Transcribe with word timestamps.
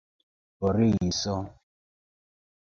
Boriso! 0.59 1.35